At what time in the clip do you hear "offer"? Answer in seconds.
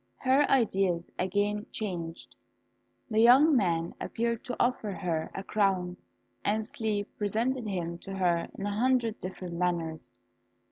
4.59-4.91